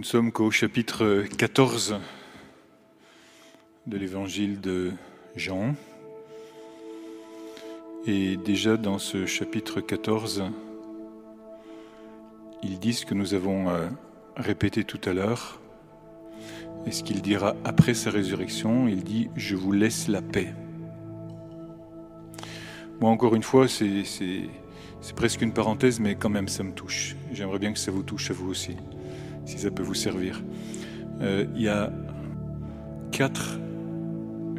[0.00, 1.96] ne sommes qu'au chapitre 14
[3.86, 4.92] de l'évangile de
[5.36, 5.74] Jean.
[8.06, 10.44] Et déjà dans ce chapitre 14,
[12.62, 13.88] il dit ce que nous avons euh,
[14.36, 15.60] répété tout à l'heure.
[16.86, 20.54] Et ce qu'il dira après sa résurrection, il dit⁇ Je vous laisse la paix⁇
[23.02, 24.46] Moi, encore une fois, c'est
[25.14, 27.16] presque une parenthèse, mais quand même, ça me touche.
[27.34, 28.76] J'aimerais bien que ça vous touche à vous aussi
[29.50, 30.40] si ça peut vous servir.
[31.20, 31.92] Euh, il y a
[33.10, 33.58] quatre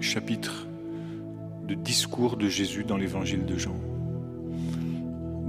[0.02, 0.68] chapitres
[1.66, 3.80] de discours de Jésus dans l'évangile de Jean,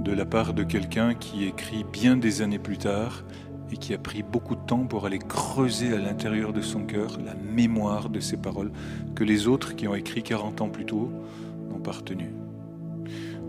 [0.01, 3.25] de la part de quelqu'un qui écrit bien des années plus tard
[3.69, 7.17] et qui a pris beaucoup de temps pour aller creuser à l'intérieur de son cœur
[7.23, 8.71] la mémoire de ces paroles
[9.13, 11.11] que les autres qui ont écrit 40 ans plus tôt
[11.69, 12.33] n'ont pas retenues.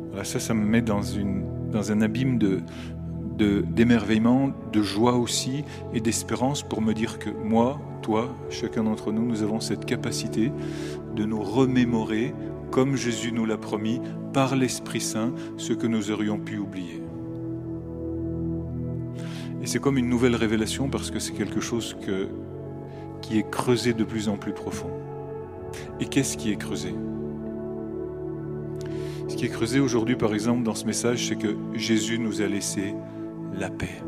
[0.09, 2.63] Voilà, ça, ça me met dans, une, dans un abîme de,
[3.37, 9.27] d'émerveillement, de, joie aussi et d'espérance pour me dire que moi, toi, chacun d'entre nous,
[9.27, 10.53] nous avons cette capacité
[11.17, 12.35] de nous remémorer,
[12.71, 14.01] comme Jésus nous l'a promis,
[14.33, 17.03] par l'Esprit Saint, ce que nous aurions pu oublier.
[19.63, 22.29] Et c'est comme une nouvelle révélation parce que c'est quelque chose que,
[23.23, 24.91] qui est creusé de plus en plus profond.
[26.01, 26.95] Et qu'est-ce qui est creusé?
[29.29, 32.47] Ce qui est creusé aujourd'hui, par exemple, dans ce message, c'est que Jésus nous a
[32.47, 32.95] laissé
[33.59, 34.03] la paix.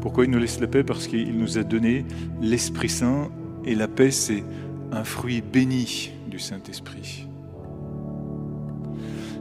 [0.00, 0.84] Pourquoi il nous laisse la paix?
[0.84, 2.04] Parce qu'il nous a donné
[2.40, 3.30] l'Esprit Saint
[3.64, 4.44] et la paix, c'est
[4.92, 7.26] un fruit béni du Saint-Esprit.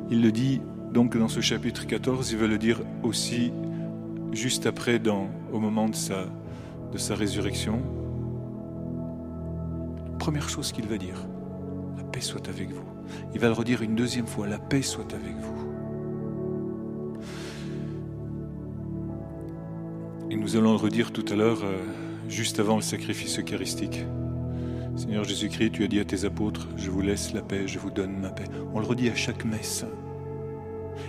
[0.10, 0.62] Il le dit
[0.94, 3.52] donc dans ce chapitre 14, il va le dire aussi
[4.32, 5.02] juste après,
[5.52, 6.26] au moment de sa,
[6.92, 7.82] de sa résurrection.
[10.18, 11.28] Première chose qu'il va dire,
[11.98, 12.84] la paix soit avec vous.
[13.34, 15.67] Il va le redire une deuxième fois, la paix soit avec vous.
[20.48, 21.76] Nous allons le redire tout à l'heure, euh,
[22.30, 24.06] juste avant le sacrifice eucharistique.
[24.96, 27.92] Seigneur Jésus-Christ, tu as dit à tes apôtres, je vous laisse la paix, je vous
[27.92, 28.46] donne ma paix.
[28.74, 29.84] On le redit à chaque messe.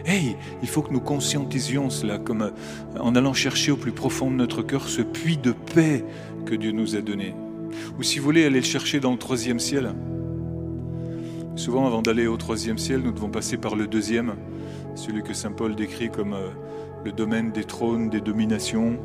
[0.04, 2.50] Hey, il faut que nous conscientisions cela, comme euh,
[2.98, 6.04] en allant chercher au plus profond de notre cœur ce puits de paix
[6.44, 7.32] que Dieu nous a donné.
[7.96, 9.94] Ou si vous voulez aller le chercher dans le troisième ciel.
[11.54, 14.34] Souvent, avant d'aller au troisième ciel, nous devons passer par le deuxième,
[14.96, 16.48] celui que Saint Paul décrit comme euh,
[17.04, 18.98] le domaine des trônes, des dominations,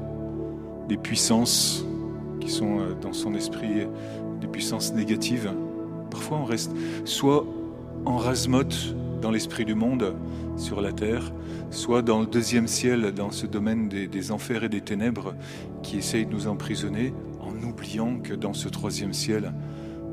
[0.88, 1.86] des puissances
[2.40, 3.88] qui sont euh, dans son esprit
[4.42, 5.52] des puissances négatives.
[6.10, 6.72] Parfois on reste
[7.06, 7.46] soit
[8.06, 10.16] en rasmote dans l'esprit du monde
[10.58, 11.32] sur la terre,
[11.72, 15.34] soit dans le deuxième ciel, dans ce domaine des, des enfers et des ténèbres
[15.82, 19.54] qui essayent de nous emprisonner en oubliant que dans ce troisième ciel,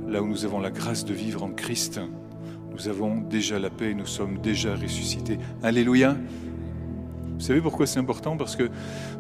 [0.09, 2.01] là où nous avons la grâce de vivre en Christ,
[2.71, 5.39] nous avons déjà la paix, nous sommes déjà ressuscités.
[5.63, 6.17] Alléluia.
[7.35, 8.37] Vous savez pourquoi c'est important?
[8.37, 8.71] Parce que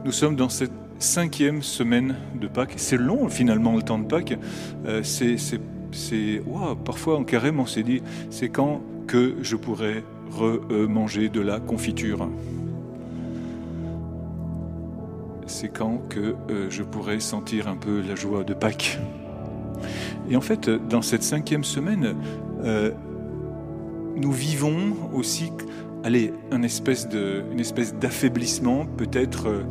[0.04, 2.74] nous sommes dans cette cinquième semaine de Pâques.
[2.76, 4.38] C'est long finalement le temps de Pâques.
[4.86, 5.36] Euh, c'est,
[6.84, 12.28] parfois en carême on s'est dit, c'est quand que je pourrais remanger de la confiture
[15.46, 19.00] C'est quand que euh, je pourrais sentir un peu la joie de Pâques
[20.30, 22.14] Et en fait, dans cette cinquième semaine,
[22.62, 22.92] euh,
[24.14, 25.50] nous vivons aussi
[26.04, 27.08] allez, une espèce
[27.52, 29.62] une espèce d'affaiblissement, peut-être euh,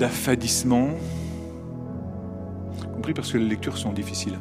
[0.00, 0.88] d'affadissement,
[2.94, 4.38] compris parce que les lectures sont difficiles.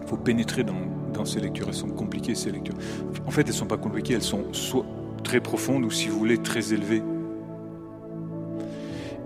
[0.00, 2.76] Il faut pénétrer dans, ces lectures, elles sont compliquées ces lectures.
[3.26, 4.86] En fait, elles ne sont pas compliquées, elles sont soit
[5.24, 7.02] très profondes ou si vous voulez très élevées.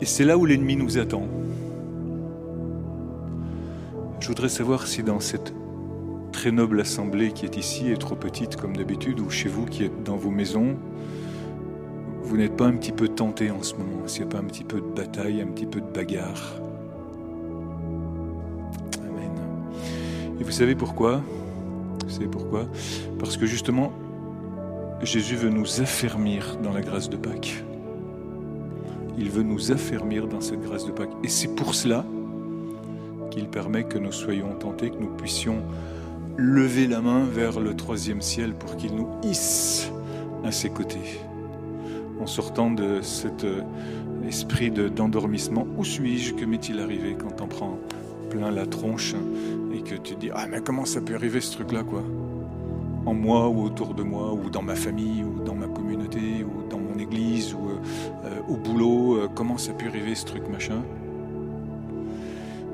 [0.00, 1.28] Et c'est là où l'ennemi nous attend.
[4.18, 5.52] Je voudrais savoir si dans cette
[6.32, 9.84] très noble assemblée qui est ici est trop petite comme d'habitude, ou chez vous qui
[9.84, 10.78] êtes dans vos maisons,
[12.24, 14.44] vous n'êtes pas un petit peu tenté en ce moment, s'il n'y a pas un
[14.44, 16.54] petit peu de bataille, un petit peu de bagarre.
[19.00, 19.30] Amen.
[20.40, 21.22] Et vous savez pourquoi?
[22.04, 22.66] Vous savez pourquoi?
[23.18, 23.92] Parce que justement,
[25.02, 27.62] Jésus veut nous affermir dans la grâce de Pâques.
[29.18, 31.12] Il veut nous affermir dans cette grâce de Pâques.
[31.22, 32.04] Et c'est pour cela
[33.30, 35.58] qu'il permet que nous soyons tentés, que nous puissions
[36.36, 39.90] lever la main vers le troisième ciel pour qu'il nous hisse
[40.42, 41.20] à ses côtés.
[42.20, 43.62] En sortant de cet euh,
[44.26, 47.78] esprit d'endormissement, où suis-je Que m'est-il arrivé quand on prend
[48.30, 49.14] plein la tronche
[49.74, 52.02] et que tu dis Ah, mais comment ça peut arriver ce truc-là, quoi?
[53.06, 56.68] En moi ou autour de moi, ou dans ma famille, ou dans ma communauté, ou
[56.70, 57.68] dans mon église, ou
[58.24, 60.82] euh, au boulot, euh, comment ça peut arriver ce truc, machin?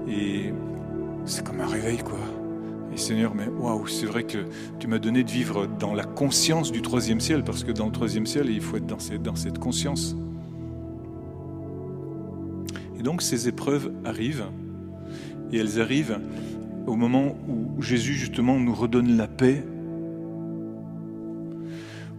[0.09, 0.53] Et
[1.25, 2.19] c'est comme un réveil, quoi.
[2.93, 4.39] Et Seigneur, mais waouh, c'est vrai que
[4.79, 7.93] tu m'as donné de vivre dans la conscience du troisième ciel, parce que dans le
[7.93, 10.17] troisième ciel, il faut être dans cette, dans cette conscience.
[12.99, 14.47] Et donc ces épreuves arrivent,
[15.53, 16.21] et elles arrivent
[16.87, 19.65] au moment où Jésus justement nous redonne la paix,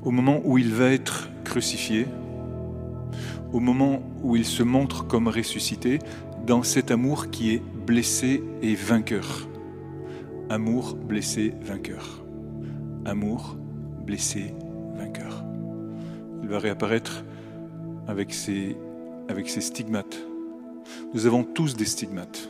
[0.04, 2.08] au moment où il va être crucifié,
[3.52, 6.00] au moment où il se montre comme ressuscité,
[6.48, 9.51] dans cet amour qui est blessé et vainqueur.
[10.52, 12.26] Amour, blessé, vainqueur.
[13.06, 13.56] Amour,
[14.06, 14.54] blessé,
[14.96, 15.46] vainqueur.
[16.44, 17.24] Il va réapparaître
[18.06, 18.76] avec ses,
[19.62, 20.18] stigmates.
[21.14, 22.50] Nous avons tous des stigmates.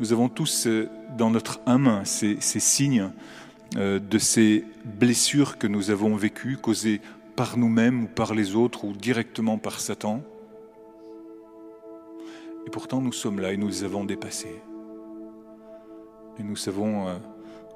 [0.00, 0.88] Nous avons tous euh,
[1.18, 3.10] dans notre âme ces, ces signes
[3.76, 7.02] euh, de ces blessures que nous avons vécues, causées
[7.36, 10.22] par nous-mêmes ou par les autres ou directement par Satan.
[12.66, 14.62] Et pourtant nous sommes là et nous les avons dépassés.
[16.38, 17.14] Et nous savons, euh,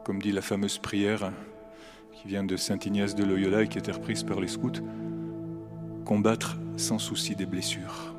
[0.05, 1.33] comme dit la fameuse prière
[2.13, 4.83] qui vient de Saint Ignace de Loyola et qui été reprise par les scouts,
[6.05, 8.15] combattre sans souci des blessures.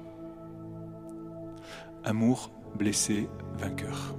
[2.04, 4.16] Amour, blessé, vainqueur.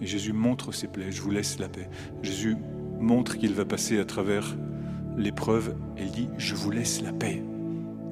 [0.00, 1.90] Et Jésus montre ses plaies, je vous laisse la paix.
[2.22, 2.56] Jésus
[2.98, 4.56] montre qu'il va passer à travers
[5.18, 7.42] l'épreuve et il dit, je vous laisse la paix.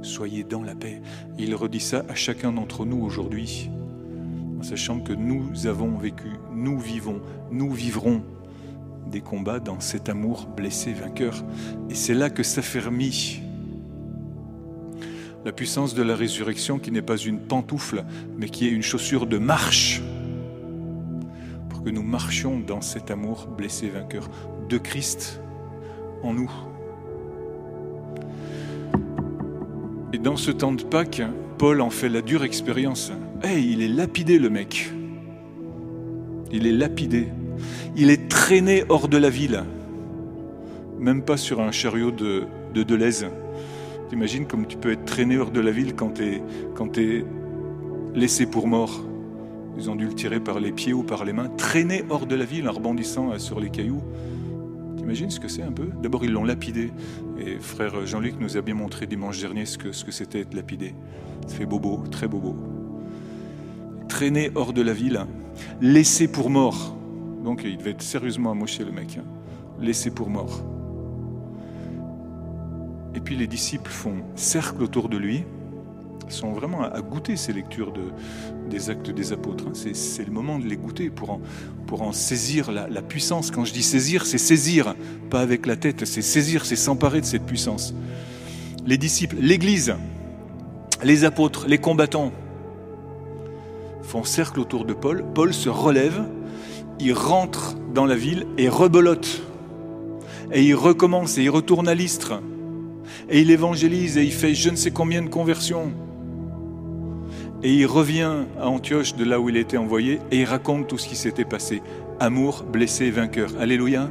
[0.03, 1.01] Soyez dans la paix.
[1.39, 3.71] il redit ça à chacun d'entre nous aujourd'hui
[4.65, 7.21] sachant que nous avons vécu, nous vivons,
[7.51, 8.23] nous vivrons
[9.11, 11.45] des combats dans cet amour blessé, vainqueur.
[11.91, 13.43] Et c'est là que s'affermit
[15.45, 18.05] la puissance de la résurrection qui n'est pas une pantoufle,
[18.39, 20.01] mais qui est une chaussure de marche,
[21.69, 24.31] pour que nous marchions dans cet amour blessé, vainqueur
[24.71, 25.43] de Christ
[26.23, 26.51] en nous.
[30.15, 31.23] Et dans ce temps de Pâques,
[31.59, 33.13] Paul en fait la dure expérience.
[33.47, 34.91] Hey, il est lapidé le mec.
[36.51, 37.29] Il est lapidé.
[37.95, 39.65] Il est traîné hors de la ville.
[40.99, 43.27] Même pas sur un chariot de, de Deleuze.
[44.09, 46.41] T'imagines comme tu peux être traîné hors de la ville quand tu
[46.75, 47.27] quand es
[48.15, 49.05] laissé pour mort.
[49.77, 51.51] Ils ont dû le tirer par les pieds ou par les mains.
[51.51, 54.01] Traîné hors de la ville en rebondissant euh, sur les cailloux.
[54.97, 55.89] T'imagines ce que c'est un peu?
[56.03, 56.93] D'abord, ils l'ont lapidé.
[57.39, 60.55] Et frère Jean-Luc nous a bien montré dimanche dernier ce que ce que c'était être
[60.55, 60.95] lapidé.
[61.47, 62.74] Ça fait bobo, très bobo.
[64.15, 65.27] Traîné hors de la ville,
[65.81, 66.97] laissé pour mort.
[67.43, 69.19] Donc il devait être sérieusement amoché le mec.
[69.19, 69.25] Hein.
[69.81, 70.63] Laissé pour mort.
[73.17, 75.43] Et puis les disciples font cercle autour de lui,
[76.29, 78.03] sont vraiment à goûter ces lectures de,
[78.71, 79.65] des actes des apôtres.
[79.67, 79.73] Hein.
[79.75, 81.41] C'est le moment de les goûter pour
[82.01, 83.51] en, saisir la puissance.
[83.51, 84.95] Quand je dis saisir, c'est saisir,
[85.29, 87.93] pas avec la tête, c'est saisir, c'est s'emparer de cette puissance.
[88.87, 89.97] Les disciples, l'Église,
[91.03, 92.31] les apôtres, les combattants
[94.05, 95.25] font cercle autour de Paul.
[95.35, 96.25] Paul se relève,
[97.01, 99.43] il rentre dans la ville et rebelote.
[100.53, 102.41] Et il recommence et il retourne à l'Istre.
[103.29, 105.93] Et il évangélise et il fait je ne sais combien de conversions.
[107.63, 110.99] Et il revient à Antioche de là où il était envoyé et il raconte tout
[110.99, 111.83] ce qui s'était passé.
[112.21, 113.51] Amour, blessé, vainqueur.
[113.59, 114.11] Alléluia.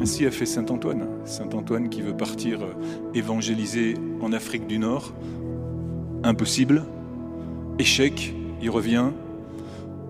[0.00, 1.06] Ainsi a fait Saint Antoine.
[1.24, 2.72] Saint Antoine qui veut partir euh,
[3.14, 5.12] évangéliser en Afrique du Nord.
[6.22, 6.84] Impossible.
[7.78, 8.34] Échec.
[8.62, 9.10] Il revient.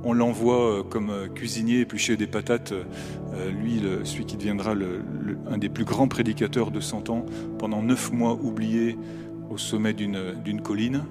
[0.05, 2.73] On l'envoie euh, comme euh, cuisinier éplucher des patates.
[3.53, 4.73] Lui, celui qui deviendra
[5.51, 7.27] un des plus grands prédicateurs de 100 ans,
[7.59, 8.97] pendant neuf mois oublié
[9.51, 11.05] au sommet d'une colline.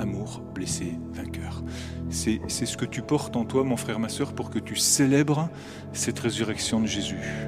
[0.00, 1.62] Amour, blessé, vainqueur.
[2.10, 5.50] C'est ce que tu portes en toi, mon frère, ma soeur, pour que tu célèbres
[5.92, 7.46] cette résurrection de Jésus.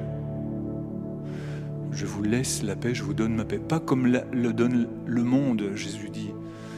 [1.91, 3.59] Je vous laisse la paix, je vous donne ma paix.
[3.59, 6.31] Pas comme le donne le monde, Jésus dit.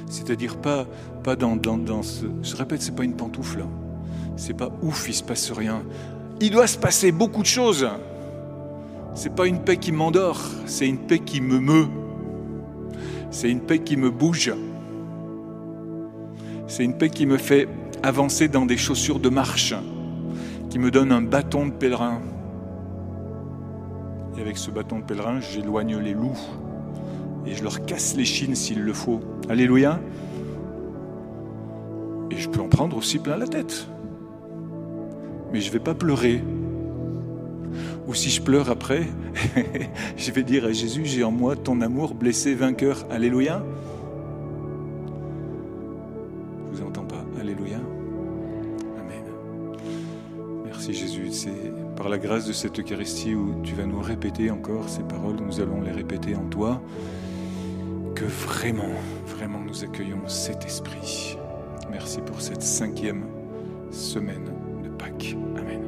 [0.08, 0.86] C'est-à-dire pas,
[1.24, 2.26] pas dans, dans, dans ce...
[2.42, 3.66] Je répète, c'est pas une pantoufle.
[4.38, 5.84] C'est pas ouf, il se passe rien.
[6.40, 7.88] Il doit se passer beaucoup de choses.
[9.16, 11.88] C'est pas une paix qui m'endort, c'est une paix qui me meut.
[13.32, 14.54] C'est une paix qui me bouge.
[16.68, 17.68] C'est une paix qui me fait
[18.04, 19.74] avancer dans des chaussures de marche,
[20.70, 22.22] qui me donne un bâton de pèlerin.
[24.38, 26.38] Et avec ce bâton de pèlerin, j'éloigne les loups
[27.48, 29.20] et je leur casse les chines s'il le faut.
[29.50, 30.00] Alléluia.
[32.32, 33.88] Et je peux en prendre aussi plein la tête.
[35.52, 36.44] Mais je ne vais pas pleurer.
[38.08, 39.08] Ou si je pleure après,
[40.18, 43.06] je vais dire à Jésus, j'ai en moi ton amour blessé, vainqueur.
[43.12, 43.64] Alléluia.
[51.96, 55.60] par la grâce de cette Eucharistie où tu vas nous répéter encore ces paroles, nous
[55.60, 56.82] allons les répéter en toi,
[58.18, 58.90] que vraiment,
[59.28, 61.38] vraiment nous accueillons cet esprit.
[61.92, 63.28] Merci pour cette cinquième
[63.92, 64.52] semaine
[64.84, 65.36] de Pâques.
[65.56, 65.87] Amen.